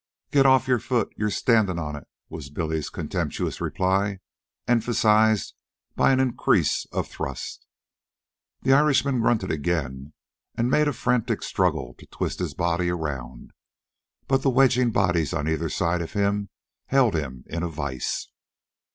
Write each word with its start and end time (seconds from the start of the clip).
"Get 0.31 0.47
off 0.47 0.67
your 0.67 0.79
foot; 0.79 1.13
you're 1.15 1.29
standin' 1.29 1.77
on 1.77 1.95
it," 1.95 2.07
was 2.27 2.49
Billy's 2.49 2.89
contemptuous 2.89 3.61
reply, 3.61 4.17
emphasized 4.67 5.53
by 5.95 6.11
an 6.11 6.19
increase 6.19 6.85
of 6.91 7.07
thrust. 7.07 7.67
The 8.63 8.73
Irishman 8.73 9.19
grunted 9.21 9.51
again 9.51 10.13
and 10.55 10.71
made 10.71 10.87
a 10.87 10.93
frantic 10.93 11.43
struggle 11.43 11.93
to 11.99 12.07
twist 12.07 12.39
his 12.39 12.55
body 12.55 12.89
around, 12.89 13.51
but 14.27 14.41
the 14.41 14.49
wedging 14.49 14.89
bodies 14.89 15.35
on 15.35 15.47
either 15.47 15.69
side 15.69 16.01
held 16.87 17.13
him 17.13 17.43
in 17.45 17.61
a 17.61 17.69
vise. 17.69 18.27